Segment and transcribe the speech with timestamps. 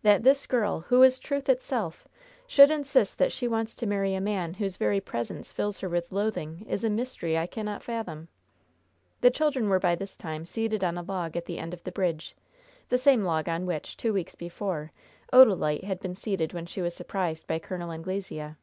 [0.00, 2.08] That this girl, who is truth itself,
[2.46, 6.12] should insist that she wants to marry a man whose very presence fills her with
[6.12, 8.28] loathing, is a mystery I cannot fathom!"
[9.20, 11.92] The children were by this time seated on a log at the end of the
[11.92, 12.34] bridge
[12.88, 14.92] the same log on which, two weeks before,
[15.30, 17.92] Odalite had been seated when she was surprised by Col.
[17.92, 18.54] Anglesea.